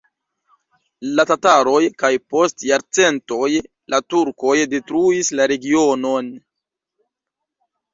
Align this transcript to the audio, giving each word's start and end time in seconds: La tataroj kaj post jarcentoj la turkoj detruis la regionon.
La 1.19 1.25
tataroj 1.31 1.81
kaj 2.05 2.11
post 2.33 2.67
jarcentoj 2.71 3.53
la 3.95 4.03
turkoj 4.11 4.57
detruis 4.77 5.35
la 5.39 5.51
regionon. 5.57 6.37